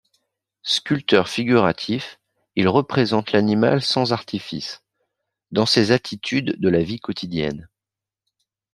[0.63, 2.19] Sculpteur figuratif,
[2.55, 4.81] il représente l’animal sans artifice,
[5.51, 7.69] dans ses attitudes de la vie quotidienne.